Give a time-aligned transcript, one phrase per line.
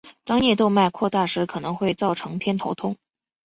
[0.23, 2.97] 当颞动脉扩大时可能会造成偏头痛。